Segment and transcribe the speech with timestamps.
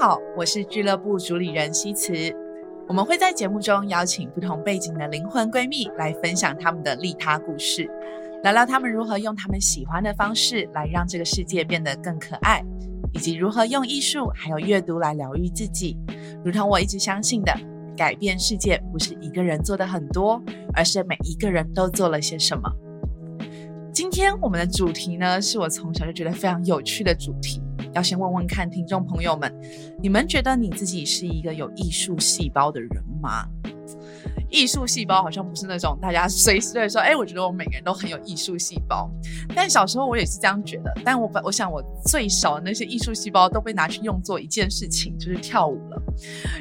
[0.00, 2.14] 好，我是俱乐部主理人西辞。
[2.88, 7.86] 我们会在节目中邀请不同背景的灵魂闺蜜来分享她们的利他故事，
[8.42, 12.64] 聊聊她们如何用她们喜欢的方式来让这个世界变得更可爱，
[13.12, 15.98] 以及如何用艺术还有阅读来疗愈自己。
[16.42, 17.52] 如同我一直相信的，
[17.94, 20.42] 改变世界不是一个人做的很多，
[20.72, 22.72] 而是每一个人都做了些什么。
[23.92, 27.60] 今天我们的主题呢，是我从小就觉得非常有趣的主题。
[27.92, 29.52] 要先问问看，听众朋友们，
[30.02, 32.90] 你们觉得你自己是一个有艺术细胞的人
[33.20, 33.46] 吗？
[34.48, 39.08] 艺术细胞好像不是那种大家随时会说，哎，我觉得我每个人都很有艺术细胞。
[39.54, 46.02] 但小时候我也是这样觉得，但我我想我最少的那些艺术细胞都被拿去用作一件事情，就是跳舞了。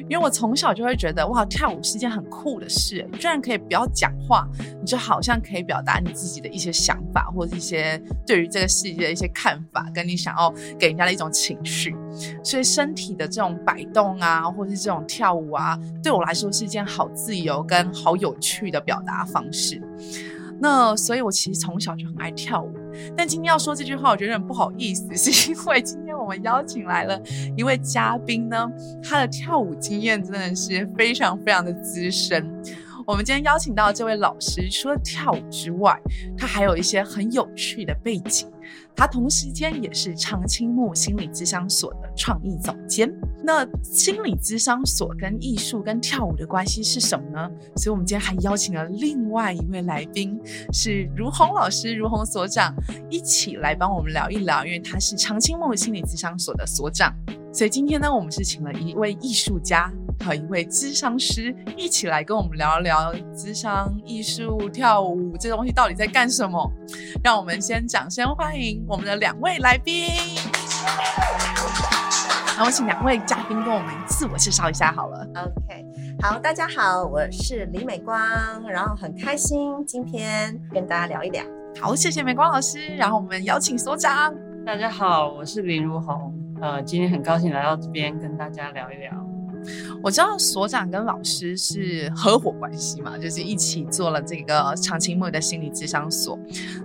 [0.10, 4.48] 因为我从小就会觉得，哇，跳舞是件很酷的事，你居然可以不要讲话，
[4.80, 11.96] 你就好像可以表达你自己的一些想法，或者一些对于这个世界的一些看法，跟你想要给人家的一种情绪。
[12.44, 19.82] 所以身体的这种摆动啊，或者是这种跳舞啊，对我来说是一件好自由跟好有趣的表达方式。
[20.62, 22.74] 那所以，我其实从小就很爱跳舞。
[23.16, 27.20] 但今天要说这句话，我觉得有点不好意思， 是因为今天我们邀请来了
[27.56, 28.70] 一位嘉宾呢，
[29.02, 32.46] 他的跳舞经验真的是非常非常的资深。
[33.08, 36.00] 我们今天邀请到这位老师，除了跳舞之外，
[36.38, 38.48] 他还有一些很有趣的背景。
[38.96, 43.10] 他同时间也是常青木心理咨商所的创意总监。
[43.42, 47.50] 那心理咨商所跟艺术跟跳舞的关系是什么呢？
[47.78, 50.38] 所以，我们今天还邀请了另外一位来宾，
[50.74, 52.76] 是如虹老师、如虹所长，
[53.10, 57.16] 一起来帮我们聊一聊，因为他是常青木心理咨商所的所长。
[57.54, 59.92] 所以今天呢，我们是请了一位艺术家
[60.24, 66.72] 和一位智商师一起来跟我们聊聊智商、艺术、跳舞这东西到底在干什么。
[67.24, 70.10] 让我们先掌声欢迎我们的两位来宾。
[72.58, 75.26] 那我请两位嘉宾跟我们自我介绍一下好了。
[75.36, 75.86] OK，
[76.22, 78.20] 好，大家好，我是李美光，
[78.68, 81.42] 然后很开心今天跟大家聊一聊。
[81.80, 82.96] 好，谢谢美光老师。
[82.98, 84.34] 然后我们邀请所长。
[84.66, 86.34] 大家好，我是林如虹。
[86.62, 89.29] 呃，今天很高兴来到这边跟大家聊一聊。
[90.04, 96.38] 我知道所长跟老师是合伙关系嘛，就是一起做了这个长青木的心理智商所。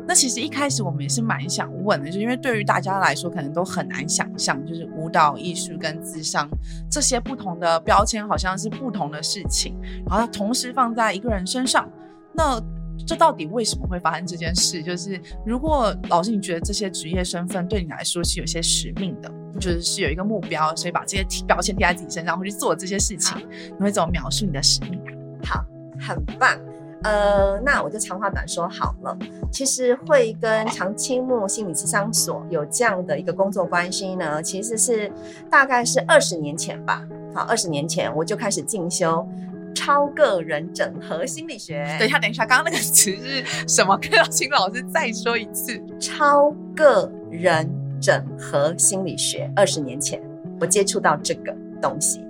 [0.06, 6.48] 那其实一开始我们也是蛮想问的，就因为对于大家来说可能都很难想象，就是舞蹈艺术跟智商
[6.90, 9.76] 这些不同的标签好像是不同的事情，
[10.08, 11.88] 然后同时放在一个人身上，
[12.32, 12.62] 那。
[13.06, 14.82] 这到底为什么会发生这件事？
[14.82, 23.36] 就是如果老师你觉得这些职业身份对你来说是有些使命的，就是是有一个目标，所以把这些标签贴在自己身上，会去做这些事情，
[23.76, 25.00] 你会怎么描述你的使命？
[25.44, 25.64] 好，
[26.00, 26.58] 很棒。
[27.02, 29.14] 呃，那我就长话短说好了。
[29.52, 35.12] 其实会跟长青木心理咨商所有这样的一个工作关系呢，其实是
[35.50, 37.06] 大概是二十年前吧。
[37.34, 39.28] 好，二十年前我就开始进修。
[39.74, 41.84] 超个人整合心理学。
[41.98, 43.98] 等一下，等一下，刚刚那个词是什么？
[44.12, 45.78] 要请老师再说一次。
[45.98, 47.68] 超个人
[48.00, 50.22] 整合心理学，二十年前
[50.60, 52.24] 我接触到这个东西，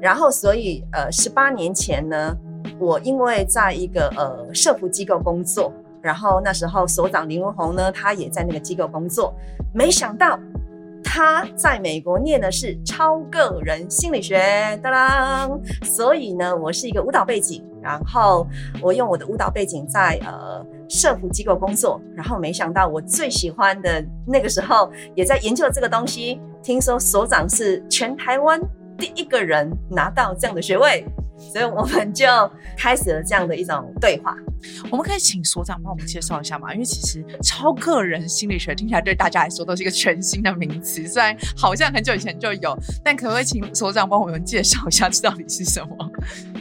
[0.00, 2.36] 然后所以呃，十八年前呢，
[2.78, 5.72] 我因为在一个呃社福机构工作，
[6.02, 9.34] 然后那时候所长林文宏呢，他也在那个机构工作，
[9.72, 10.38] 没想到。
[11.14, 14.40] 他在美国念的是超个人心理学，
[14.82, 15.60] 当当。
[15.82, 18.46] 所以呢，我是一个舞蹈背景，然后
[18.80, 26.40] 我用我的舞蹈背景在呃社福机构工作，然后没想到我最喜欢的那个时候也在研究这个东西。
[26.62, 28.58] 听说所长是全台湾
[28.96, 31.04] 第一个人拿到这样的学位。
[31.50, 32.26] 所以我们就
[32.76, 34.36] 开始了这样的一种对话。
[34.90, 36.72] 我们可以请所长帮我们介绍一下吗？
[36.72, 46.10] 因为其实超个人心理学听起来对大家来说都是一个全新的名词，虽然好像很久以前就有，但可不可以请所长帮我们介绍一下这到底是什么？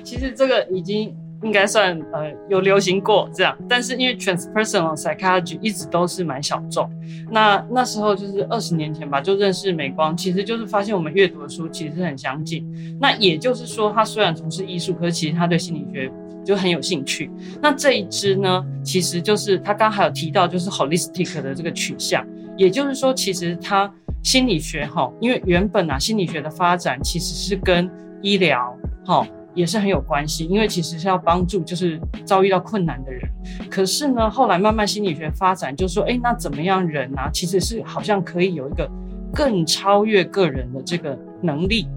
[0.03, 1.15] 其实这个已经。
[1.43, 6.89] 应该算呃有流行过这样，但是因为 transpersonal psychology 一直都是蛮小众，
[7.31, 12.63] 那那时候就是二十年前吧，就认识美光，其实就是发现我们阅读的书其实很相近。
[12.99, 16.11] 那也就是说，他虽然从事艺术，可是其实他对心理学
[16.45, 17.31] 就很有兴趣。
[17.61, 22.23] 那这一支呢，其实就是他刚还有提到就是 holistic 的这个取向，
[22.55, 23.91] 也就是说，其实他
[24.21, 27.89] 心理学哈，因为原本啊心理学的发展其实是跟
[28.21, 29.25] 医疗哈。
[29.53, 33.21] 也是很有关系，因为其实是要帮助就是遭遇到困难的人。
[33.69, 38.89] 可是呢，后来慢慢心理学发展，就说，哎，那怎么样人啊，其实是好像可以有一个
[39.33, 41.87] 更超越个人的这个能力。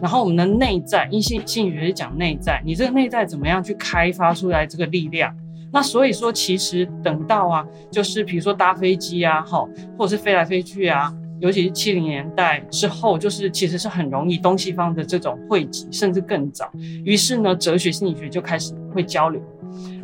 [0.00, 5.34] 然后我们的内在，因心心理学是讲内在，你这个内在怎么样去开发出来这个力量？
[5.72, 9.66] 那所以说，其实等到啊，就是比如说搭飞机啊，哈，
[9.98, 16.70] 或者是飞来飞去啊，尤其是七零年代之后，就是其实是很容易东西方的这种汇集，甚至更早。
[17.04, 19.42] 于是呢，哲学心理学就开始会交流。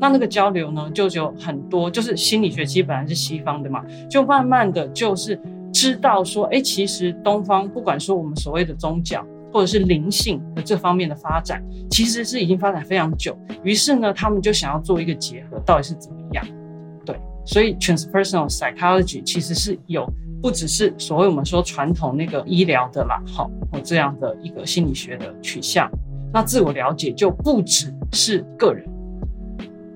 [0.00, 5.40] 那那个交流呢，就有很多，就是心理学其实本来是西方的嘛，就慢慢的就是
[5.72, 13.38] 知道说，哎，其实东方不管说我们所谓的宗教或者是灵性的这方面的发展，其实是已经发展非常久。
[13.62, 16.44] 于是呢，他们就想要做一个结合，到底是怎么样？
[17.04, 20.04] 对，所以 transpersonal psychology 其实是有
[20.40, 25.90] 不只是所谓我们说传统那个医疗的啦，好，或这样的一个心理学的取向。
[26.32, 28.88] 那自我了解就不只是个人。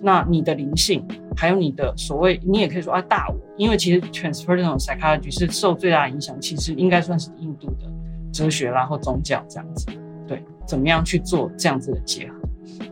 [0.03, 1.03] 那你的灵性，
[1.35, 7.91] 还有你的所谓，你也可以说啊大我，因为其实 transpersonal psychology 是受最大影响，其实应该算是印度的
[8.31, 9.87] 哲学啦或宗教这样子，
[10.27, 12.35] 对，怎么样去做这样子的结合，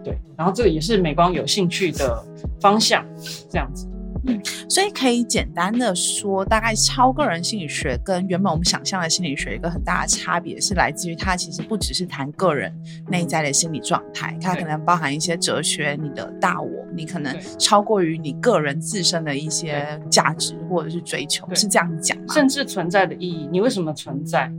[0.03, 2.25] 对，然后这个也是美光有兴趣的
[2.59, 3.05] 方向，
[3.51, 3.87] 这样子。
[4.27, 12.73] 嗯，所以可以简单的说，大概超个人心理学跟原本我们想象的心理学一个很大的差别是来自于它其实不只是谈个人
[13.09, 22.35] 内在的心理状态，它可能包含一些哲学，你的大我，你可能超过于你个人自身的一些价值或者是追求，是这样讲吗？
[22.35, 24.51] 甚至存在的意义，你为什么存在？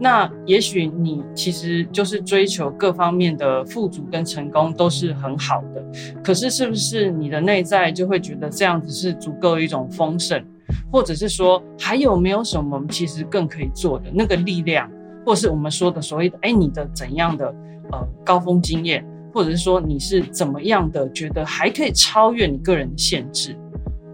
[0.00, 5.84] 那也许你其实就是追求各方面的富足跟成功都是很好的，
[6.22, 10.40] 可是是不是你的内在就会觉得这样子是足够一种丰盛，
[10.92, 14.04] 或者是说还有没有什么其实更可以做的？
[14.12, 14.88] 那个力量，
[15.26, 17.46] 或是我们说的所谓的哎你的怎样的
[17.90, 19.04] 呃高峰经验，
[19.34, 23.56] 或者是说你是怎么样的觉得还可以超越你个人的限制，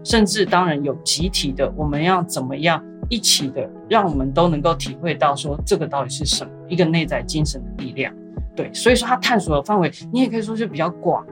[0.03, 2.83] 甚至当然有集体的我们要怎么样？
[3.09, 8.13] 一起的，让我们都能够体会到说这个到底是什么一个内在精神的力量，
[8.55, 11.25] 对，所以说他探索的范围，你也可以说是比较广。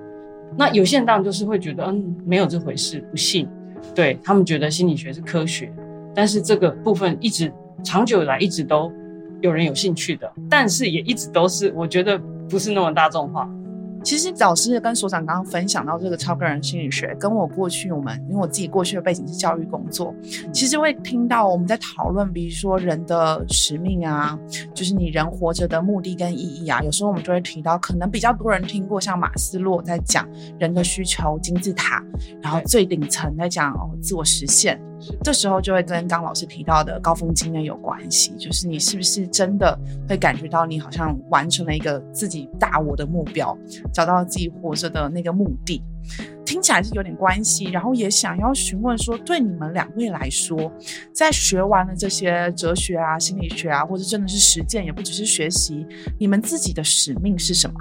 [0.56, 3.48] 那有些人当然就是会觉得，嗯，没有这回事，不信，
[3.96, 5.74] 对他们觉得心理学是科学，
[6.14, 7.52] 但是这个部分一直
[7.84, 8.92] 长久以来一直都
[9.42, 13.50] 有人有兴趣的，但是也一直都是我觉得不是那么大众化。
[14.04, 20.14] 其实老师跟所长刚刚分享到这个超个人心理学，跟我过去我们因为我自己过去的背景是教育工作，
[20.52, 24.38] 其实会听到我们在讨论，比如说人的使命啊，
[24.74, 30.28] 就是你人活着的目的跟意义啊，有时候我们就会提到，可能比较多人听过像马斯洛在讲
[30.60, 32.04] 人的需求金字塔，
[32.42, 34.80] 然后最顶层在讲哦自我实现。
[35.24, 39.78] 这时候就会跟刚老师提到的高峰经验有关系，就是你是不是真的
[40.08, 43.58] 会感觉到你好像完成了一个自己大我的目标，
[43.94, 45.82] 找到自己活着的那个目的，
[46.46, 47.66] 听起来是有点关系。
[47.66, 50.72] 然后也想要询问说，对你们两位来说，
[51.14, 55.86] 在学完了这些哲学啊、心理学啊，或者真的是实践，也不只是学习，
[56.20, 57.76] 你们自己的使命是什么？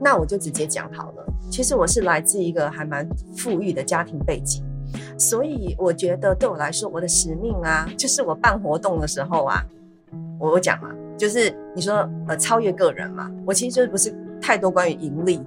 [0.00, 1.24] 那我就直接讲好了。
[1.50, 4.62] 其实我是来自一个还蛮富裕的家庭背景。
[5.18, 9.62] 所以我觉得对我来说，我的使命啊，就是我办活动的时候啊，
[10.38, 15.40] 我我讲嘛，就是你说呃超越个人嘛，我其实不是太多关于盈利，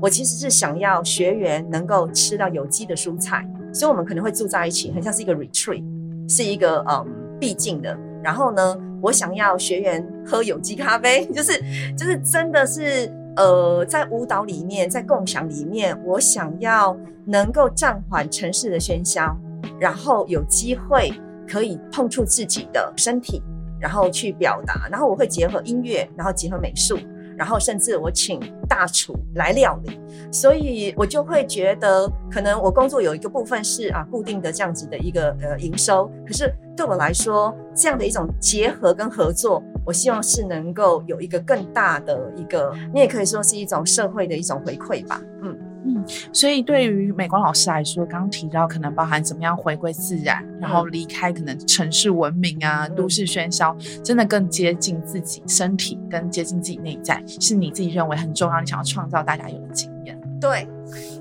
[0.00, 5.82] 我其实是想要学员能够吃到有机的蔬菜，所以我们可能会住在一起，很像是一个 retreat，
[6.28, 7.06] 是一个嗯
[7.40, 7.98] 必进的。
[8.22, 11.52] 然后呢，我想要学员喝有机咖啡， 就是
[11.96, 13.12] 就是真的是。
[13.38, 19.36] 呃，在舞蹈里面，在共享里面，我想要能够暂缓城市的喧嚣，
[19.78, 21.12] 然后有机会
[21.48, 23.40] 可以碰触自己的身体，
[23.78, 26.98] 然后去表达，然后我会结合音乐，然后结合美术。
[27.38, 30.00] 然后甚至我请大厨来料理，
[30.32, 45.56] 所以我就会觉得，可能我工作有一个部分是啊固定的这样子的一个呃营收，可是对我来说，这样的一种结合跟合作，我希望是能够有一个更大的一个，你也可以说是一种社会的一种回馈吧，嗯。
[45.84, 60.20] 嗯，所以对于美光老师来说，刚刚提到可能包含怎么样回归自然，然后离开可能城市文明啊、都市喧嚣，真的更接近自己身体，跟接近自己内在，是你自己认为很重要，你想要创造大家有的经验。
[60.40, 60.66] 对，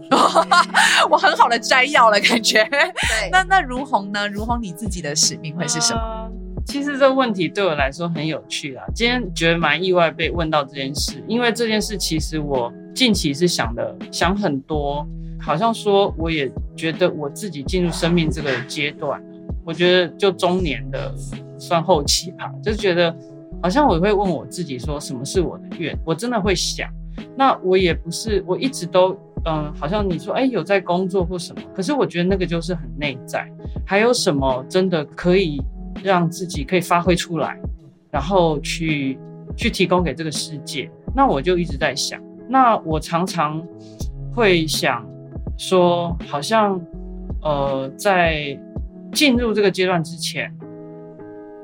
[1.10, 2.64] 我很好的摘要了，感觉。
[2.66, 4.28] 对，那那如虹呢？
[4.28, 6.32] 如虹你自己的使命会是什么？
[6.66, 12.74] 其实这个问题对我来说很有趣啊，今天觉得蛮意外被问到这件事，因为这件事其实我。
[12.98, 15.08] 近期是想的想很多，
[15.40, 19.22] 好像说我也觉得我自己进入生命这个阶段，
[19.64, 21.14] 我觉得就中年的
[21.60, 23.16] 算后期吧，就觉得
[23.62, 26.90] 好像我会问我自己说什么是我的愿，我真的会想。
[27.36, 33.48] 那我也不是我一直都嗯，好像你说哎有在工作或什么，可是我觉得那个就是很内在，
[33.86, 35.62] 还有什么真的可以
[36.04, 37.60] 让自己可以发挥出来，
[38.10, 39.20] 然后去
[39.56, 42.20] 去提供给这个世界，那我就一直在想。
[42.48, 43.62] 那我常常
[44.34, 45.06] 会想
[45.58, 46.80] 说，好像
[47.42, 48.58] 呃，在
[49.12, 50.54] 进入这个阶段之前，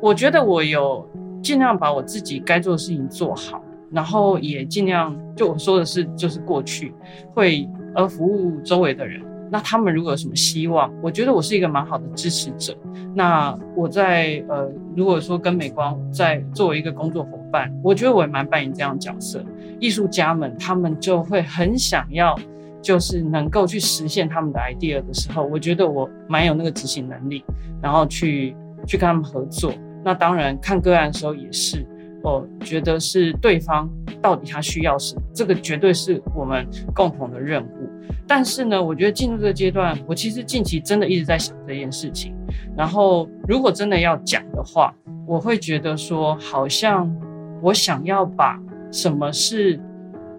[0.01, 1.07] 我觉得我有
[1.41, 3.61] 尽量把我自己该做的事情做好，
[3.91, 6.93] 然后也尽量就我说的是，就是过去
[7.33, 9.21] 会呃服务周围的人。
[9.51, 12.75] 那他们如果有什么希望，我觉得我是一个蛮好的支持者。
[13.13, 19.45] 那我在呃，如果说跟美光在作为一个工作伙伴，我觉得我也蛮扮演这样角色。
[19.83, 22.33] 艺术家们他们就会很想要，
[22.81, 27.43] 就是能够去实现他们的 idea 的时候，我觉得我蛮有那个执行能力，
[27.81, 28.55] 然后去
[28.87, 29.73] 去跟他们合作。
[30.01, 31.85] 那当然看个案的时候也是，
[32.23, 33.89] 我觉得是对方
[34.21, 37.89] 到底他需要什么，这个绝对是我们共同的任务。
[38.25, 42.33] 但是呢，我觉得进入这个阶段，我其实近期真的一直在想这件事情。
[42.77, 44.93] 然后，如果真的要讲的话，
[45.27, 47.13] 我会觉得说，好像
[47.61, 48.57] 我想要把
[48.93, 49.77] 什么是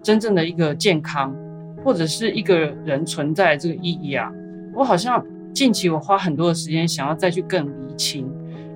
[0.01, 1.35] 真正的一个健康，
[1.83, 4.31] 或者是一个人存在这个意义啊，
[4.73, 8.27] 我好像近期我花很多的时间想要再去更厘清，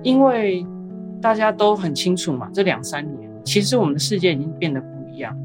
[0.04, 0.64] 因为
[1.20, 5.36] 大家都很清楚嘛，这两三年其实我们的世界已经变得不一样。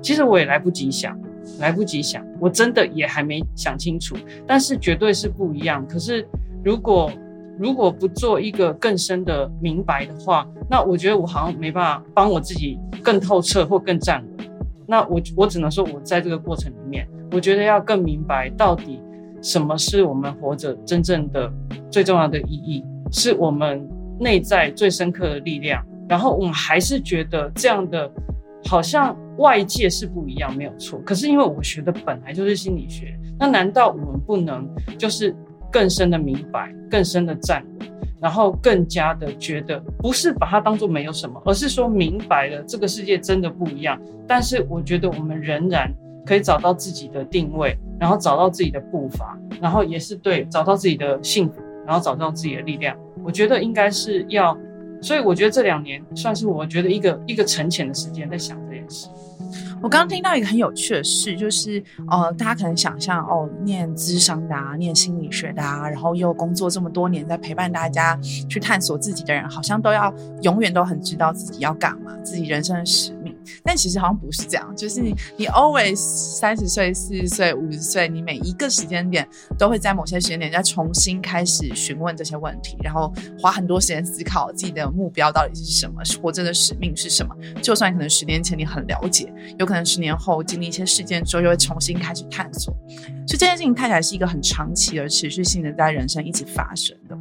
[0.00, 1.16] 其实我也来不及想。
[1.58, 4.14] 来不及想，我真的也还没想清楚，
[4.46, 5.84] 但是绝对是不一样。
[5.88, 6.24] 可是
[6.62, 7.10] 如果
[7.58, 14.46] 如果不做一个更深的明白的话，那我觉得我好像没办法帮我自己更透彻或更站稳。
[14.86, 19.00] 那我我只能说，我在这个过程里面，我觉得要更明白到底
[19.40, 21.50] 什么是我们活着真正的
[21.90, 25.84] 最重要的意义，是我们内在最深刻的力量。
[26.08, 28.10] 然后我们还是觉得这样的。
[28.64, 30.96] 好像外界是不一样，没有错。
[31.00, 35.34] 可是因为我学的本来就是心理学，那难道我们不能就是
[35.72, 37.88] 更深的明白、更深的站稳，
[38.20, 43.98] 然后更加的觉得不是把它当做没有什么，而是说明白了这个世界真的不一样。
[44.28, 45.92] 但是我觉得我们仍然
[46.26, 52.96] 可以找到自己的定位，然后找到自己的步伐，然后也是对找到自己的幸福，然后找到自己的力量。
[53.24, 54.56] 我觉得应该是要。
[55.00, 59.08] 所以我觉得这两年算是我觉得一个一个沉潜的时间，在想这件事。
[59.82, 68.16] 我刚刚听到一个很有趣的事，就是呃，大家可能想象哦，念智商的啊，念心理学的啊，然后又工作这么多年，在陪伴大家
[68.48, 73.12] 去探索自己的人，好像都要永远都很知道自己要干嘛，自己人生的使。
[73.64, 87.34] 但其实好像不是这样，就是你你 always 三十岁、四十岁、五十岁，你每一个时间点都会在某些时间点再重新开始询问这些问题，然后花很多时间思考自己的目标到底是什么，活着的使命是什么。
[87.62, 92.74] 就算可能十年前你很了解，有可能十年后经历一些事件之后，又会重新开始探索。
[93.26, 97.16] 所以这件事情看起来是一个很长期而持续性的在人生一直发生的。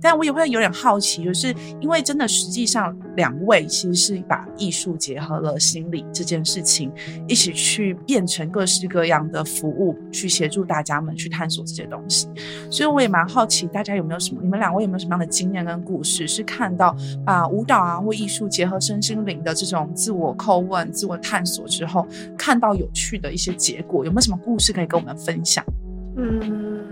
[0.00, 5.58] 但我也会有点好奇，就是因为真的实际上两位其实是把艺术结合了。
[5.62, 6.90] 心理这件事情，
[7.28, 12.28] 一起去变成各式各样的服务，去协助大家们去探索这些东西。
[12.68, 14.40] 所以我也蛮好奇，大家有没有什么？
[14.42, 22.04] 你们两位有没有什么样的经验跟故事，是看到把舞蹈啊或艺术结合身心灵的这种自我叩问、自我探索之后，
[22.36, 24.04] 看到有趣的一些结果？
[24.04, 25.64] 有没有什么故事可以跟我们分享？
[26.16, 26.82] 嗯，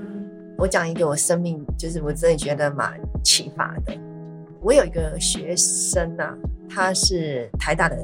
[0.56, 2.92] 我讲一个我生命，就是我真的觉得蛮
[3.24, 3.92] 启发的。
[4.62, 6.36] 我有一个学生呐。
[6.72, 7.96] 他是台大的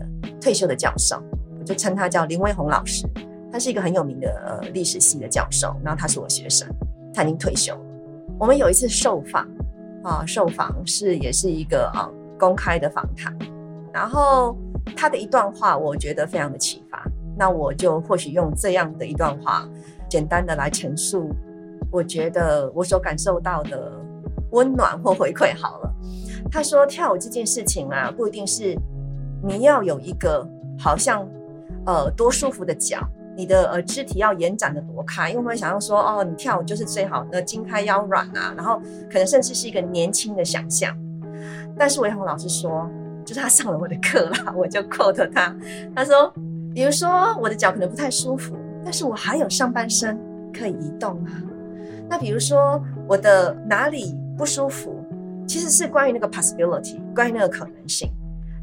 [0.46, 1.20] 退休的教授，
[1.58, 3.04] 我就称他叫林威宏老师。
[3.50, 6.68] 他是一个很有名的呃历史系的教授，然后他是我学生，
[7.12, 7.76] 他已经退休。
[8.38, 9.44] 我们有一次受访
[10.04, 13.36] 啊，受访是也是一个啊公开的访谈，
[13.92, 14.56] 然后
[14.96, 17.02] 他的一段话，我觉得非常的启发。
[17.36, 19.68] 那我就或许用这样的一段话，
[20.08, 21.28] 简单的来陈述，
[21.90, 23.90] 我觉得我所感受到的
[24.52, 25.92] 温暖或回馈好了。
[26.52, 28.78] 他说：“跳舞这件事情啊，不一定是
[29.46, 31.26] 你要有一个好像
[31.84, 32.98] 呃多舒服的脚，
[33.36, 40.92] 你的呃肢体要延展的多开，因为我们想要说哦，你跳舞就是最好的筋开腰软啊，然后可能甚至是一个年轻的想象。
[41.78, 42.90] 但是韦红老师说，
[43.24, 45.54] 就是他上了我的课啦， 我就 quote 他，
[45.94, 46.32] 他说，
[46.74, 50.18] 比如说我的脚可能不太舒服，但是我还有上半身
[50.52, 51.30] 可以移动啊。
[52.08, 55.00] 那比如说我的哪里不舒服？”
[55.46, 58.10] 其实是关于那个 possibility，关于那个可能性。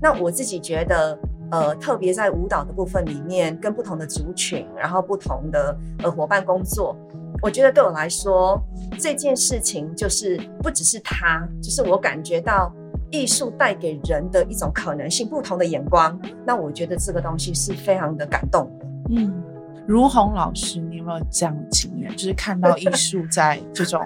[0.03, 1.17] 那我自己觉得，
[1.49, 6.93] 呃，特别在舞蹈的部分里面，跟不同的族群，然后不同的呃伙伴工作，
[7.41, 8.61] 我觉得对我来说，
[8.99, 12.69] 这件事情就是不只是他，就是我感觉到
[13.11, 16.19] 艺术带给人的一种可能性，不同的眼光。
[16.45, 18.85] 那我觉得这个东西是非常的感动的。
[19.11, 19.42] 嗯，
[19.87, 22.11] 如虹老师，你有没有这样的经验？
[22.11, 24.01] 就是看到艺术 在这种。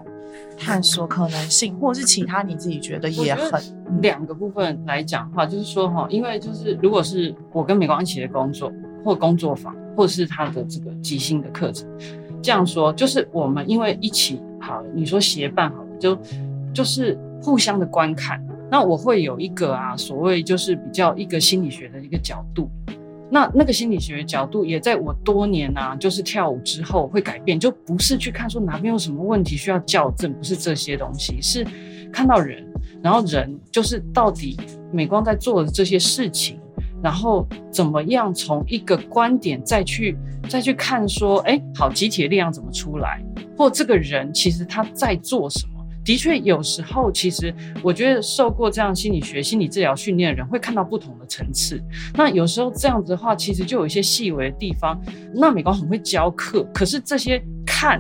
[0.60, 3.62] 探索可能性，或者是其他你自己觉得也很
[4.02, 8.72] 两个部分来讲的话，就是说哈，因为就是如果是我跟美光一起的工作，
[9.04, 11.88] 或工作坊，或者是他的这个即兴的课程，
[12.42, 16.18] 这样说就是我们因为一起好，你说协办好了，就
[16.74, 22.70] 就是互相的观看，那我会有一个啊，所谓就是比较一个心理学的一个角度。
[23.30, 31.68] 那那个心理学角度也在我多年啊，就是跳舞之后会改变，就不是去看说哪边有什么问题需要校正，不是这些东西，是
[32.12, 32.66] 看到人，
[33.02, 34.58] 然后人就是到底
[34.94, 36.60] 美光在做的这些事情，
[37.04, 40.18] 然后怎么样从一个观点再去
[40.48, 43.22] 再去看说，哎，好，集体的力量怎么出来，
[43.58, 45.77] 或这个人其实他在做什么。
[46.08, 51.84] 的确，有时候其实我觉得受过这样心理学、心理治疗训练的人会看到不同的层次。
[52.16, 54.98] 那有时候这样子的话，其实就有一些细微的地方。
[55.36, 58.00] 那美光很会教课，可是这些看，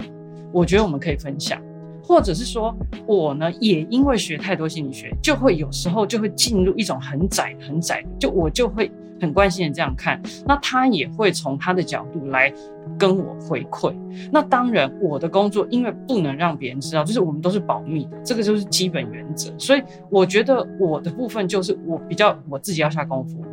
[0.54, 1.62] 我觉得我们可以分享，
[2.02, 2.74] 或者是说
[3.06, 8.90] 我呢，也因为学太多心理学，就会有时候就会进入一种很窄、很窄，就我就会。
[9.20, 12.54] 很关心的这样看，那他也会从他的角度来
[12.98, 13.94] 跟我回馈。
[14.32, 19.54] 那当然，我的工作因为不能让别人知道，就是我们都是保密的，这个就是基本原则。
[19.58, 23.44] 所以我觉得我的部分就是我比较我自己要下功夫，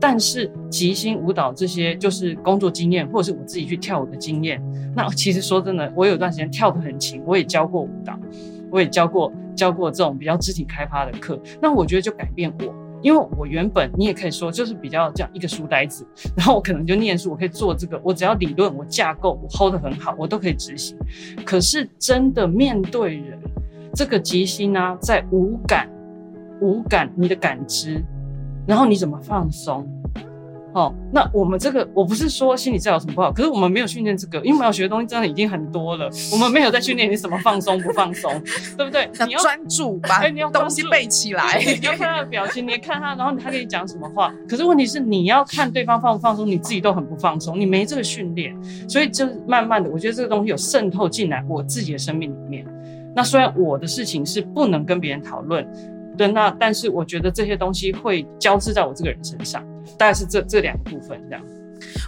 [0.00, 4.62] 但是即兴舞蹈这些就是工作经验，或者是我自己去跳舞的经验。
[4.94, 8.18] 那其实说真的，我有段时间跳得很勤，我也教过舞蹈，
[8.70, 11.40] 我也教过教过这种比较肢体开发的课。
[11.60, 12.74] 那我觉得就改变我。
[13.02, 20.96] 因为我原本你也可以说就是比较这样一个书呆子，然后我可能就念书，我可以做这个，我只要理论我架构我 hold 得很好，我都可以执行。
[21.44, 23.38] 可是真的面对人，
[23.94, 25.88] 这个即兴呢，在无感、
[26.60, 28.02] 无感你的感知，
[28.66, 29.88] 然后你怎么放松？
[30.74, 38.30] 哦，那我们这个我不是说心理治疗什么不好，可是我们没有训练这个，因为我们要学的东西真的已经很多了，我们没有在训练你什么放松不放松，
[38.76, 39.10] 对不对？
[39.26, 40.20] 你要专注 把
[40.50, 44.32] 东西背起来，你要看他的表情，你看他，然后他跟你讲什么话。
[44.48, 48.54] 可是问题是你要看对方放不放松，你自己都很不放松，你没这个训练，
[48.88, 52.66] 所以就慢慢的，我觉得这个东西有渗透进来我自己的生命里面。
[53.16, 55.66] 那虽然我的事情是不能跟别人讨论。
[56.16, 59.64] 对，那但是我觉得这些东西会交织在我这个人身上，
[59.96, 61.57] 大概是这这两个部分这样。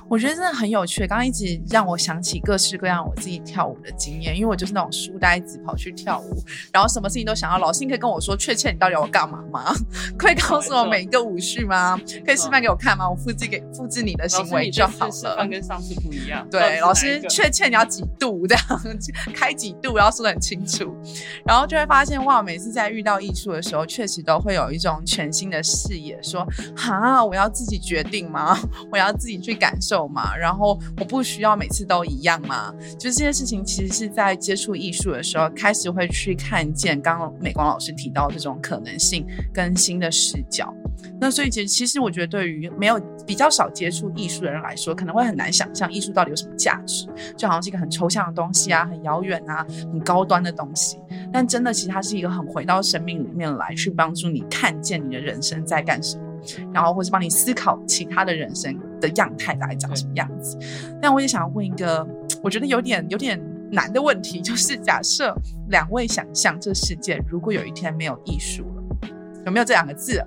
[0.08, 7.58] 我觉得真的很有趣，刚刚一直让我想起各式各样我自己跳舞的经验，因为我就是那种书呆子跑去跳舞，然后什么事情都想要。
[7.58, 9.72] 老师，你可以跟我说，确切你到底要我干嘛吗？
[10.16, 11.98] 可以告诉我每一个舞序吗？
[12.24, 13.08] 可以示范给我看吗？
[13.08, 15.12] 我复制给复制你的行为就好了。
[15.12, 16.46] 示范跟上次不一样。
[16.50, 18.64] 对，老师，确切你要几度这样，
[19.34, 20.96] 开几度，然后说的很清楚。
[21.44, 28.58] 然后就会发现，哇，每次在遇到艺术的时候，确实都会有一种全新的视野，说，哈，我要自己决定吗？
[28.90, 30.10] 我要自己去感受。
[30.10, 40.74] 嘛，然后我不需要每次都一样嘛，就是这件事情其实是在接触艺术的时候开始会去看见，刚刚美光老师提到这种可能性跟新的视角。
[41.20, 50.98] 那所以其实其实我觉得对于没有比较少接触艺术的人来说，可能会很难想象艺术到底有什么价值，就好像是一个很抽象的东西啊，很遥远啊，很高端的东西。
[51.32, 56.29] 但真的其实它是一个很回到生命里面来，去帮助你看见你的人生在干什么。
[56.72, 60.58] 然后或是帮你思考其他的人生的样态大概长什么样子。
[61.00, 62.06] 那我也想要问一个，
[62.42, 65.34] 我觉得有点有点难的问题，就是假设
[65.68, 69.08] 两位想象这世界如果有一天没有艺术了，
[69.46, 70.22] 有没有这两个字？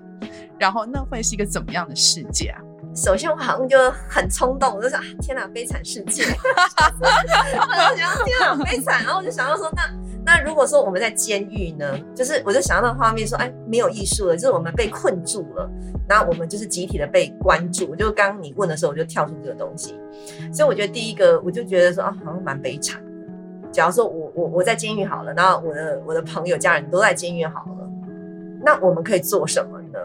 [0.60, 2.62] 然后那会是一个怎么样的世界啊？
[2.96, 6.24] 首先我好像就很冲动，我就想天哪，悲惨世界！
[7.02, 7.06] 我
[7.92, 9.04] 就想天哪，悲惨！
[9.04, 9.82] 然后我就想要说那。
[10.26, 15.70] 那如果说我们在监狱呢，就是我就想到画面，说哎，没有艺术了，就是我们被困住了，
[16.08, 17.94] 然后我们就是集体的被关注。
[17.96, 19.96] 就刚刚你问的时候，我就跳出这个东西，
[20.54, 23.02] 所以我觉得第一个，我就觉得说啊，好像蛮悲惨。
[23.72, 27.90] 假如说我我我在监狱好了，然后我的我的朋友家人都在监狱好了，
[28.64, 30.00] 那我们可以做什么呢？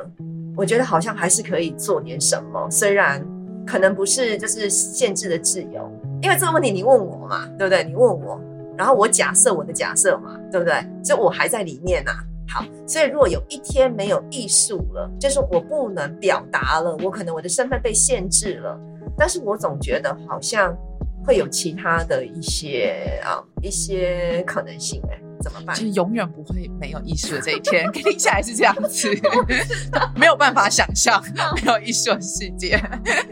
[0.57, 3.25] 我觉得好像还是可以做点什么，虽然
[3.65, 5.89] 可能不是就是限制的自由，
[6.21, 7.85] 因为这个问题你问我嘛，对不对？
[7.85, 8.41] 你问我。
[8.79, 10.75] 然后我假设我的假设嘛，对不对？
[11.05, 12.13] 就我还在里面呐。
[12.51, 18.81] 好，所以如果有一天没有艺术了，就是我不能表达了，我可能我的身份被限制了。
[19.19, 20.75] 但是我总觉得好像
[21.27, 25.21] 会有其他的一些啊一些可能性哎。
[25.43, 25.75] 怎么办？
[25.75, 29.09] 就是永远不会没有艺术的这一天， 听起来是这样子，
[30.17, 31.23] 没有办法想象
[31.65, 32.81] 没有艺术的世界。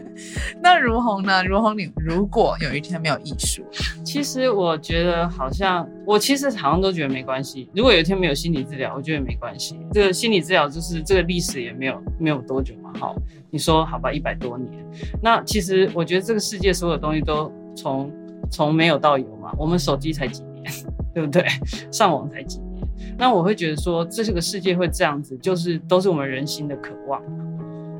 [0.61, 1.43] 那如虹呢？
[1.43, 3.63] 如虹，你如果有一天没有艺术，
[4.03, 7.69] 其实我觉得好像我其实好像都觉得没关系。
[7.75, 9.79] 如果有一天没有心理治疗，我觉得没关系。
[9.93, 12.91] 这个心理治疗就是这个历史也没有没有多久嘛。
[12.99, 13.15] 好，
[13.51, 14.83] 你说好吧，一百多年。
[15.21, 18.11] 那其实我觉得这个世界所有东西都从
[18.49, 19.53] 从没有到有嘛。
[19.57, 20.73] 我们手机才几年。
[21.17, 21.43] 对不对？
[21.91, 27.19] 上网才几年，那我会觉得说，这是个世界会这样子，就是都是我们人心的渴望。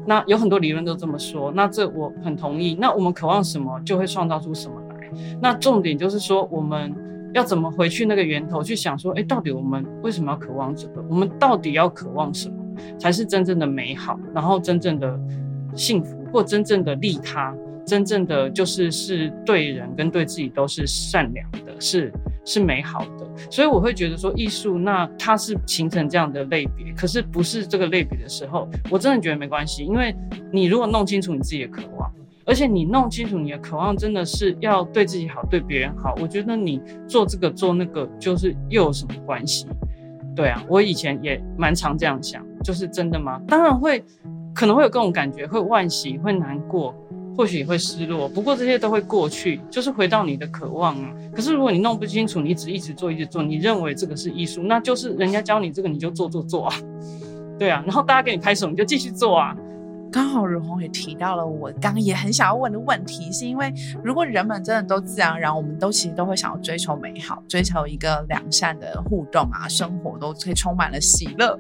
[0.06, 2.78] 那有很多理论都这么说，那这我很同意。
[2.80, 5.10] 那我们渴望什么，就会创造出什么来。
[5.42, 6.94] 那重点就是说，我们
[7.34, 11.04] 要怎么回去那个源头去想说，哎，到底我们为什么要渴望这个？
[11.10, 12.56] 我们到底要渴望什么？
[13.00, 15.20] 才是真正的美好，然后真正的
[15.74, 17.52] 幸福，或真正的利他，
[17.88, 22.14] 真正的就是是对人跟对自己都是善良的，是
[22.48, 23.28] 是美好的。
[23.52, 30.16] 所以我会觉得说，艺术那它是形成这样的类别，可是不是这个类别的时候，我真的觉得没关系，因为
[30.52, 32.10] 你如果弄清楚你自己的渴望。
[32.50, 36.16] 而且你弄清楚你的渴望，真的是要对自己好，对别人好。
[36.22, 39.68] 我觉得你做这个做那个，就是又有什么关系？
[40.34, 43.42] 对啊，我以前也蛮常这样想，就是真的吗？
[43.50, 44.02] 当然会，
[44.56, 46.96] 可能会有各种感觉，会惋惜，会难过，
[47.38, 48.28] 或许也会失落。
[48.28, 51.14] 不过这些都会过去，就是回到你的渴望啊。
[51.34, 56.76] 可是如果你弄不清楚，你只一直做一直做，你认为这个是艺术，那就是人家教你这个你就做做做啊，
[57.60, 59.56] 对啊，然后大家给你拍手，你就继续做啊。
[60.10, 63.72] 刚好如红也提到了我刚刚也很想要问的问题，是因为
[64.02, 71.60] 如果人们真的都自然而然，我们都其实都会想要追求美好，追求一个良善的互动啊，生活都可以充满了喜乐。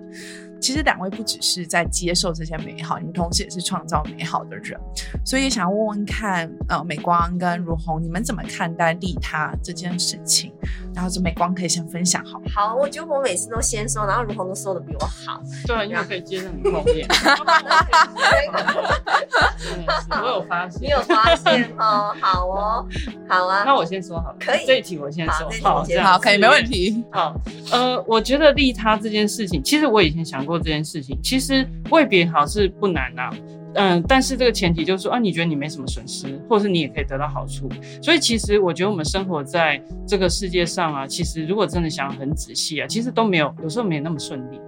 [0.60, 4.80] 其实两位不只是在接受这些美好，你们同时也是创造美好的人，
[5.26, 10.52] 所以想问问看，呃，美光跟如虹，你们怎么看待利他这件事情？
[10.98, 15.40] 然后这美光可以先分享，好好，我觉得我每次都先说，然后如何都说的比我好。
[15.68, 17.08] 对，因为可以接着你后面。
[20.10, 22.16] 我有发现，你有发现哦？
[22.20, 22.88] 好哦，
[23.30, 23.64] 好啊。
[23.64, 24.66] 那我先说好，可以。
[24.66, 27.04] 这一题我先说，好，好，可以，没问题。
[27.12, 27.40] 好，
[27.72, 30.44] 呃，我觉得利他这件事情，其实我以前想。
[30.48, 33.30] 过这件事情，其实为别人好是不难呐，
[33.78, 37.70] 嗯，但是这个前提就是说啊，你觉得你没什么损失，或者是你也可以得到好处。
[38.02, 44.60] 所以其实我觉得我们生活在这个世界上啊，其实如果真的想很仔细啊，其实都没有，有时候没那么顺利，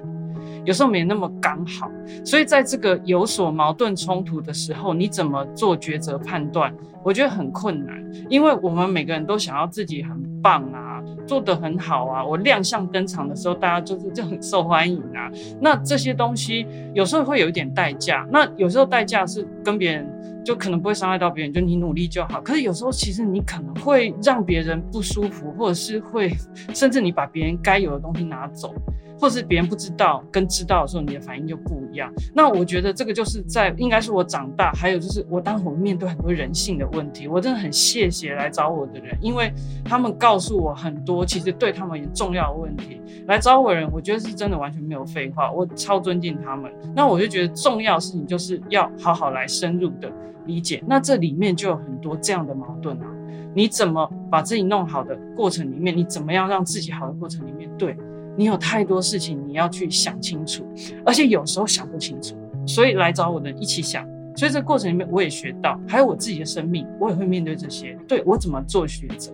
[0.63, 1.89] 有时候没那么刚好。
[2.24, 6.72] 所以在这个有所矛盾冲突的时候，你怎么做抉择判断？
[7.04, 7.95] 我觉得很困难，
[8.30, 10.88] 因为我们每个人都想要自己很棒啊。
[11.27, 12.23] 做得很好啊！
[12.23, 15.31] 我亮相登场的时候，大家就是就很受欢迎啊。
[15.59, 22.41] 那这些东西有时候会有一点代价，那有时候代价是跟别人就可能不会伤害到别人，就你努力就好。
[22.41, 26.32] 可是有时候其实你可能会让别人不舒服，或者是会
[26.73, 28.73] 甚至你把别人该有的东西拿走。
[29.21, 32.10] 或者是别人不知道跟知道的时候，你的反应就不一样。
[32.34, 39.52] 那我觉得这个就是在应该是我长大，还有就是我当我面对很多人性的问题，我真的很谢谢来找我的人，因为
[39.84, 43.02] 他们告诉我很多其实对他们也重要的问题。
[43.28, 46.71] 来找我人，我觉得是真的完全没有废话，我超尊敬他们。
[46.95, 50.10] 那我就觉得重要事情就是要好好来深入的
[50.49, 50.83] 理解。
[50.88, 53.05] 那这里面就有很多这样的矛盾啊，
[53.53, 57.95] 你怎么把自己弄好的过程里面，你怎么样让自己好的过程里面对？
[58.35, 60.65] 你有太多事情你要去想清楚，
[61.05, 62.35] 而且有时候想不清楚，
[62.65, 64.07] 所以来找我的一起想。
[64.35, 67.97] 所以这过程里面我也学到，还有我自己的生命，我也会面对这些。
[68.07, 69.33] 对我怎么做选择？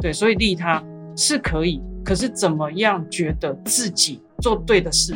[0.00, 0.82] 对，所以利他
[1.14, 5.14] 是可以，可是怎么样觉得自己做对的事？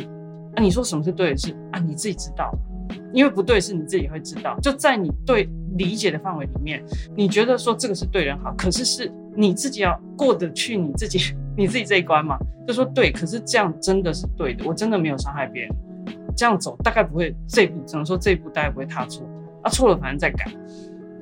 [0.55, 1.79] 啊，你说什么是对的事啊？
[1.79, 2.53] 你自己知道，
[3.13, 4.57] 因为不对是你自己会知道。
[4.61, 6.83] 就在你对理解的范围里面，
[7.15, 11.19] 你觉得说这个是对人好，可是是你自己要过得去你自己。
[11.57, 15.75] 你自己这一关嘛，就说对，可是这样真的是对的，我真的没有伤害别人，
[16.33, 19.27] 这样走大概不会这一步，只能说这一步大概不会踏错，
[19.61, 20.49] 啊错了反正再改，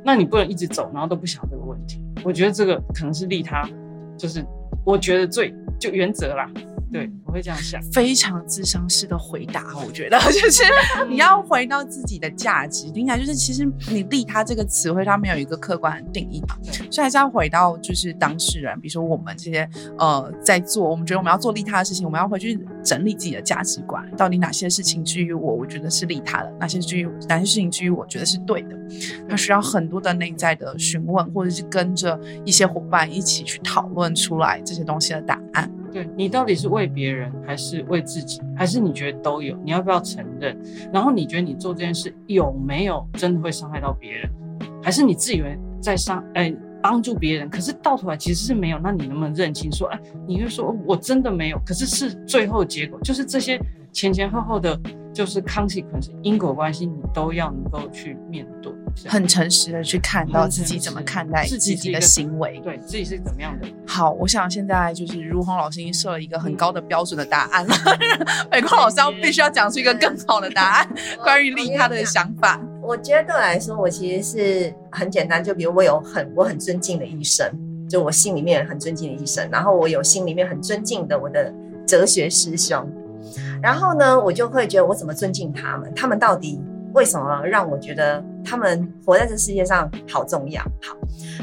[0.05, 3.67] 那你不能一直走，然后都不想这个问题，我觉得这个可能是利他，
[4.15, 4.45] 就是
[4.89, 6.49] 我觉得最就原则啦。
[6.91, 10.17] 对，我会这样想，非常智商式的回答，我觉得。
[10.31, 10.63] 就是
[11.07, 16.55] 你要回到自己的价值，听起来就是其实你利他这个词汇，它没有一个客观的定义嘛，
[16.89, 28.75] 所以还是要回到就是当事人，比如说我们这些呃在做，我们觉得我们要做利他的事情，我们要回去整理自己的价值观，到底哪些事情基于我，我觉得是利他的，哪些基于哪些事情基于我觉得是对的，
[29.29, 35.69] 它需要很多的内在的询问，或者是跟着一些伙伴一起去讨论出来这些东西的答案。
[35.91, 39.57] 对你到底是为别人还是为自己，还是你觉得都有？
[39.63, 40.55] 你要不要承认？
[40.93, 44.29] 然后你觉得你做这件事有没有真的会伤害到别人，
[44.83, 47.49] 还是你自以为在伤哎帮助别人？
[47.49, 48.77] 可是到头来其实是没有。
[48.77, 51.59] 那你能不能认清说，哎，你会说我真的没有？
[51.65, 53.59] 可是是最后结果就是这些
[53.91, 54.79] 前前后后的，
[55.11, 58.71] 就是 consequence 因果关系，你都要能够去面对。
[59.05, 63.67] 很诚实的去看到自己怎么看待自己的行为，对自己是怎么样的。
[63.87, 67.75] 好，我想现在就是如虹老师已经设了一个很高的标准的答案了，
[68.51, 70.89] 美光老师要必须要讲出一个更好的答案，
[71.23, 72.59] 关于利他的想法。
[72.81, 77.47] 我觉得对我来说，我其实是很简单，就比如我有很我很尊敬的医生，
[77.89, 81.53] 就我心里面很尊敬的医生，然后我有心里面很尊敬的我的
[81.85, 82.89] 哲学师兄，
[83.61, 86.59] 然后呢，我就会觉得我怎么尊敬他们，他们到底。
[86.93, 90.61] 为什么让我觉得他们活在这世界上好重要？
[90.81, 90.97] 好，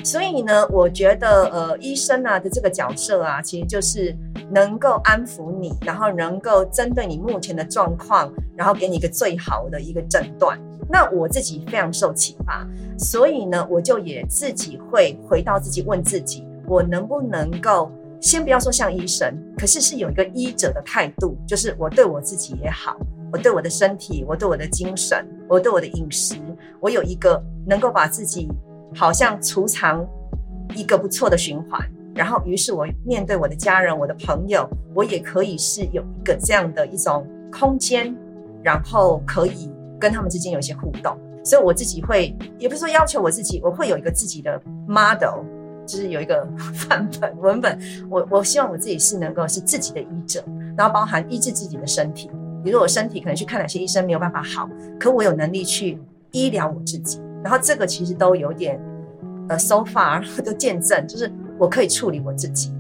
[0.05, 4.17] 所以呢，我觉得呃，医生啊的这个角色啊，其实就是
[4.51, 10.59] 能够安抚你，然后能够针对你目前的状况，然后给你一个最好的一个诊断。
[10.89, 12.67] 那我自己非常受启发，
[12.99, 22.97] 所以呢，我就也自己会回到自己问自己，我能不能够先不要说像医生，可是是有一个医者的态度，就是我对我自己也好。
[23.33, 26.37] 我对我的身体，我对我的精神，我对我的饮食，
[26.81, 28.49] 我有一个能够把自己
[28.95, 30.07] 好像储藏
[30.75, 31.81] 一个不错的循环。
[32.15, 38.17] 然后，于是我面对我的家人、我的朋友，我也可以是有一个这样的一种空间，
[38.63, 41.15] 然后可以跟他们之间有一些互动。
[41.45, 45.45] 所以我自己会，也不是说要求我自己，我会有一个自己的 model，
[45.87, 46.43] 就是有一个
[46.75, 47.79] 范本文本。
[48.09, 50.43] 我我希望我自己是能够是自己的医者，
[50.75, 52.31] 然后包含医治自己的身体。
[52.65, 55.99] 比如我身体可能去看哪些医生没有办法好，可我有能力去
[56.33, 58.81] 医疗我自己，然后这个其实都有点
[59.49, 62.73] 呃，so far 都见证，就是我可以处理我自己。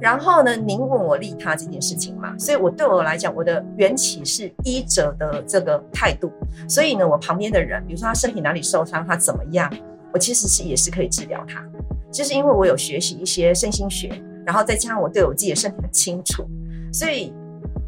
[0.00, 6.30] 然后呢，您问我利他这件事情嘛，所以我对我来讲，我的缘起是医者的这个态度，
[6.68, 9.72] 所以呢，我旁边的人，比如说他身体哪里受伤，他怎么样，
[10.12, 11.64] 我其实是也是可以治疗他，
[12.12, 14.10] 就是因为我有学习一些身心学，
[14.44, 16.44] 然后再加上我对我自己的身体很清楚，
[16.92, 17.32] 所以。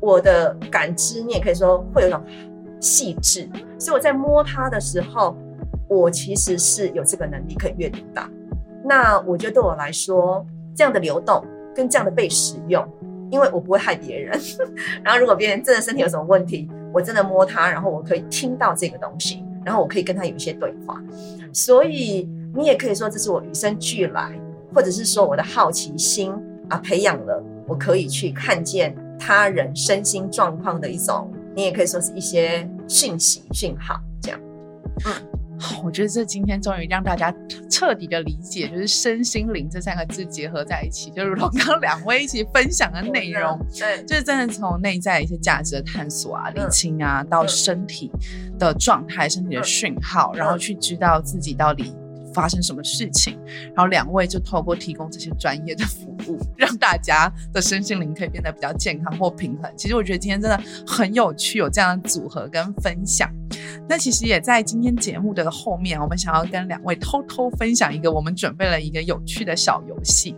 [0.07, 2.23] 我的感知，你也可以说会有一种
[2.79, 5.37] 细致，所以我在摸它的时候，
[5.89, 8.23] 我其实是有这个能力可以阅读到。
[8.85, 12.87] 那我觉得对我来说，这样的流动跟这样的被使用，
[13.33, 14.39] 因为我不会害别人。
[15.03, 21.03] 然后如果别人真的身体有什么问题，我真的摸它，然后我可以听到这个东西，然后我可以跟他有一些对话。
[21.53, 24.31] 所以你也可以说这是我与生俱来，
[24.73, 26.33] 或者是说我的好奇心
[26.69, 28.97] 啊培养了，我可以去看见。
[29.19, 34.41] 他人身心状况的一种，你也可以说是一些讯息讯号，这样。
[35.05, 35.13] 嗯，
[35.85, 37.35] 我觉得这今天终于让大家
[37.71, 48.11] 彻底的理解，就是身心灵这三个字结合在一起，就如同刚刚两位一起分享的内容， 对，就是真的从内在一些价值的探索啊、理清啊，到身体
[48.59, 51.95] 的状态、身体的讯号，然后去知道自己到底。
[52.37, 53.39] 发生什么事情，
[53.75, 59.73] 然后两位就透过提供这些专业的服务， 让大家的身心灵可以变得比较健康或平衡。
[59.75, 63.27] 其实我觉得今天真的很有趣，有这样的组合跟分享。
[63.89, 70.37] 那其实也在今天节目的后面，我们想要跟两位偷偷分享一个，我们准备了一个有趣的小游戏。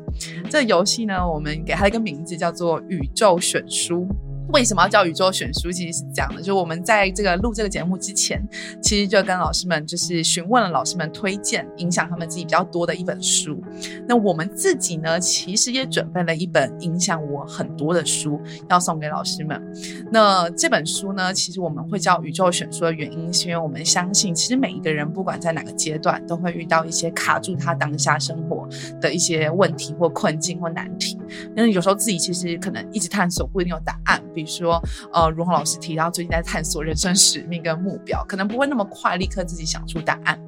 [0.49, 4.07] 这游戏呢，我们给它一个名字叫做“宇宙选书”。
[4.53, 5.71] 为什么要叫宇宙选书？
[5.71, 8.43] 其实是这样的，就是我们在这个录这个节目之前，
[8.83, 13.63] 其实就跟老师们就是询问了老师们推荐影响他们自己比较多的一本书。
[14.07, 19.63] 那我们自己呢，其实也准备了一本影响我很多的书要送给老师们。
[20.11, 28.67] 那这本书呢，其实我们会叫宇宙选书的原因，是因为我们相信，其实每一个人不管在哪个阶段，都会遇到一些卡住他当下生活
[29.01, 31.19] 的一些问题或困境或难题。
[31.55, 34.23] 那有时候自己其实可能一直探索，不一定有答案。
[34.39, 34.81] 比如说，
[35.13, 40.39] 呃，如虹老师提到最近在探索人生使命跟目标，可能不会那么快立刻自己想出答案。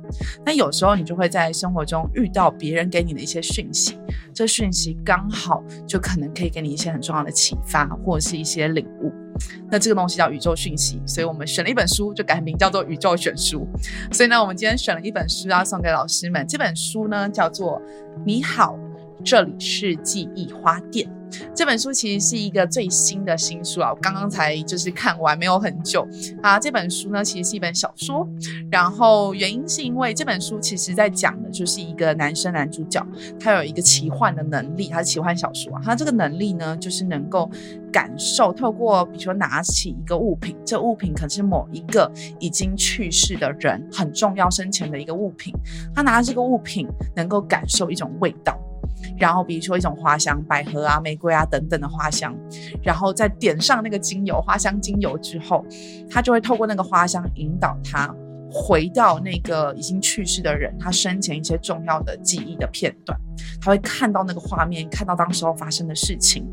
[0.46, 3.98] 那有时候你就会在生活中遇到别人给你的一些讯息，
[4.33, 9.12] 这讯息刚好就可能可以给你一些很重要的启发，或者是一些领悟。
[9.68, 13.66] 那这个东西叫宇宙讯息，所以我们选了一本书，就改名叫做宇宙选书。
[14.12, 16.46] 所以呢，我们今天选了一本书要送给老师们。
[16.46, 17.81] 这本书呢叫做
[18.24, 18.76] 《你好》。
[19.24, 21.19] 这里是记忆花店。
[21.55, 26.07] 这本书其实是一个最新的新书啊，我刚刚才就是看完，没有很久
[26.43, 26.59] 啊。
[26.59, 28.29] 这本书呢，其实是一本小说，
[28.71, 33.05] 然后原因是因为这本书其实在讲的就是一个男生男主角，
[33.38, 35.81] 他有一个奇幻的能力，他是奇幻小说啊。
[35.85, 37.51] 他这个能力呢，就是能够
[37.93, 45.53] 感受，透过比如说拿起一个物品，这物品可是某一个已经去世的人很重要生前的一个物品，
[45.95, 48.59] 他拿这个物品能够感受一种味道。
[49.19, 52.35] 然后，比如说一种花香，百合啊、玫瑰啊等等的花香，
[52.83, 55.65] 然后再点上那个精油，花香精油之后，
[56.11, 58.15] 他就会透过那个花香引导他
[58.53, 63.17] 回到那个已经去世的人他生前一些重要的记忆的片段，
[63.61, 66.45] 他会看到那个画面，看到当时候发生的事情。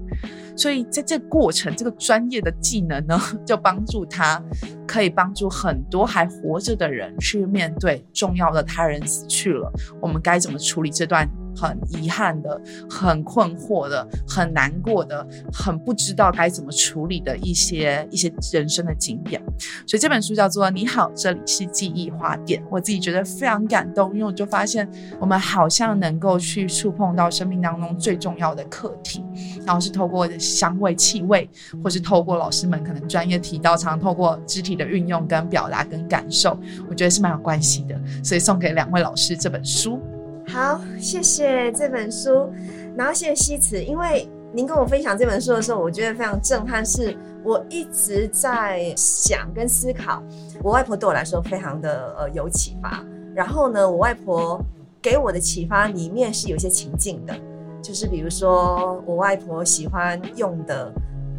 [0.56, 4.44] 所以在这过程，这个专业的技能呢， 就帮助他
[4.88, 11.28] 可以帮助很多还活着的人去面对重要的他人死去了，我们该怎么处理这段。
[11.58, 19.42] 很遗憾的、很困惑的、很难过的、很不知道该怎么处理的一些一些人生的经验。
[19.88, 22.62] 所以这本书叫做《你好，这里是记忆花店》。
[22.70, 24.88] 我自己觉得非常感动，因为我就发现
[25.20, 29.24] 我们好像能够去触碰到生命当中最重要的课题，
[29.66, 31.50] 然后是透过香味、气味，
[31.84, 36.58] 或是透过老师们可能专业提到，常透过肢体的运用跟表达跟感受，
[36.90, 38.00] 我觉得是蛮有关系的。
[38.24, 40.00] 所以送给两位老师这本书。
[40.48, 42.50] 好，谢谢这本书，
[42.96, 50.24] 然后谢谢西辞，因为您跟我分享这本书的时候，我觉得非常震撼，是我一直在想跟思考。
[50.64, 53.04] 我外婆对我来说非常的呃有启发，
[53.36, 54.60] 然后呢，我外婆
[55.02, 57.36] 给我的启发里面是有一些情境的，
[57.82, 60.92] 就是比如说我外婆喜欢用的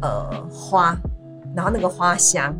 [0.03, 0.95] 呃花，
[1.55, 2.55] 然后那个花香，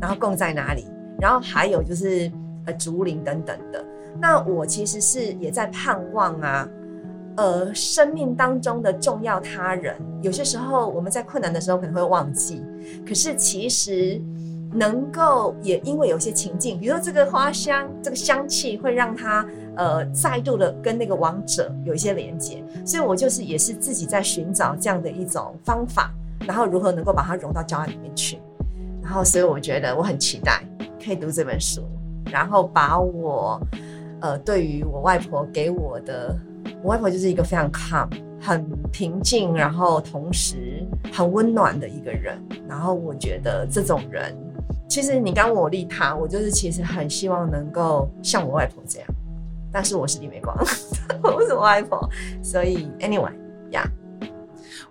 [0.00, 0.86] 然后供在哪里，
[1.20, 2.30] 然后还有就是
[2.66, 3.82] 呃竹林等等的。
[4.20, 6.68] 那我其实是也在盼望啊，
[7.36, 12.62] 呃，生命当中的重要他人，有些时候我们在困难的时候可能会忘记，
[13.06, 14.20] 可是其实
[14.72, 19.44] 能够也因为有些情境，比如说这个花香，这个香气会让他
[19.76, 26.10] 呃再度的跟那个王者有一些连接，所以我就是也是自己在寻找这样的一种方法，
[26.46, 28.38] 然后如何能够把它融到教案里面去，
[29.02, 30.62] 然后所以我觉得我很期待
[31.04, 31.82] 可以读这本书，
[32.30, 33.60] 然后把我。
[34.24, 36.34] 呃，对于我外婆给我的，
[36.82, 38.08] 我外婆就是一个非常 calm、
[38.40, 40.82] 很平静，然后同时
[41.12, 42.42] 很温暖的一个人。
[42.66, 44.34] 然后我觉得这种人，
[44.88, 49.08] 其实你刚我利他，我就是其实很希望能够像我外婆这样。
[49.70, 50.56] 但是我是李美光，
[51.22, 52.08] 我不是我外婆，
[52.42, 53.30] 所以 anyway，
[53.72, 53.86] 呀。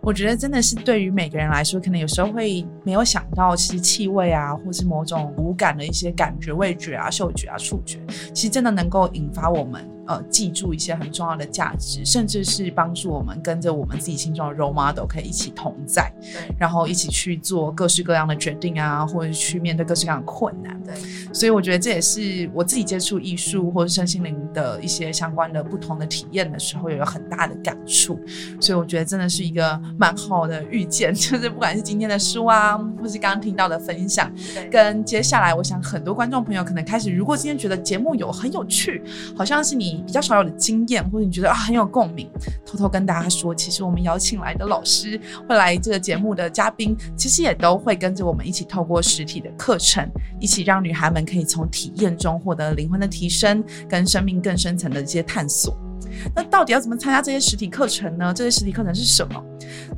[0.05, 7.97] 我觉得真的是对于每个人来说，可能有时候会没有想到，其实气味啊，或是某种五感的一些感觉、味觉啊、嗅觉啊、触觉，
[8.33, 9.81] 其实真的能够引发我们。
[10.05, 20.93] 呃，记住一些很重要的价值，甚至是帮助我们跟着我们自己心中的 role model 可以一起同在，对，然后一起去做各式各样的决定啊，或者去面对各式各样的困难，对。
[21.33, 28.19] 所以我觉得这也是我自己接触艺术或者身心灵的一些相关的不同的体验的时候，有很大的感触。
[28.59, 34.29] 所以我觉得真的是一个蛮好的遇见， 就是不管是今天的书啊，或是刚刚听到的分享，
[34.69, 39.01] 跟接下来我想很多观众朋友可能开始，如果今天觉得节目有很有趣，
[39.33, 39.92] 好像是你。
[40.05, 42.29] 比较少有的经验，或者你觉得啊很有共鸣，
[42.65, 55.77] 偷偷跟大家说，其实我们邀请来的老师，会来这个节目的嘉宾，其实也都会跟着我们一起透过实体的课程，一起让女孩们可以从体验中获得灵魂的提升，跟生命更深层的一些探索。
[56.35, 58.33] 那到底要怎么参加这些实体课程呢？
[58.33, 59.43] 这些实体课程是什么？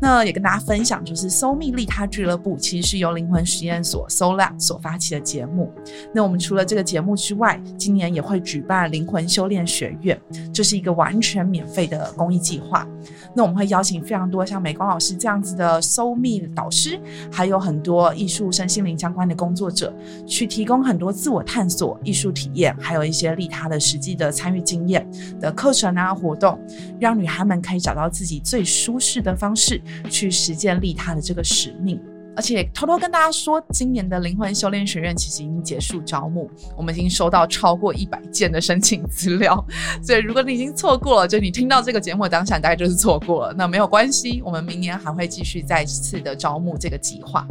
[0.01, 5.71] 那也跟大家分享，就是搜密利他俱乐部其实是由灵魂实验所 Sola 所发起的节目。
[6.13, 10.19] 那我们除了这个节目之外，今年也会举办灵魂修炼学院，
[10.53, 12.87] 这是一个完全免费的公益计划。
[13.35, 16.99] 那我们会邀请非常多像美光老师这样子的搜密导师，
[17.31, 19.93] 还有很多艺术身心灵相关的工作者，
[20.25, 25.07] 去提供很多自我探索、艺术体验，还有一些利他的实际的参与经验
[25.39, 26.59] 的课程啊活动，
[26.99, 29.81] 让女孩们可以找到自己最舒适的方式。
[30.09, 31.99] 去实践利他的这个使命，
[32.35, 39.65] 而且偷偷跟大家说，今年的灵魂修炼学院其实已经结束招募，我们已经收到超过一百件的申请资料，
[40.01, 43.53] 所以如果你已经错过了，就你听到这个节目当下，大概就是错过了。
[43.57, 47.45] 那没有关系，我们明年还会继续再次的招募这个计划。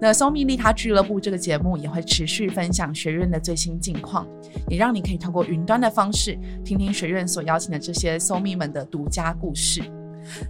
[0.00, 4.26] 那搜密利他俱乐部这个节目也会持续分享学院的最新近况，
[4.68, 9.82] 也让你可以通过云端的方式，听听学院所邀请的这些搜密们的独家故事。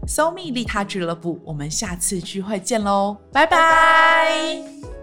[0.07, 5.00] 搜密利他俱乐部，我们下次聚会见喽，拜拜。